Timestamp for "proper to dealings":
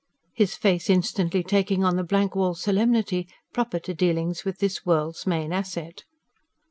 3.53-4.43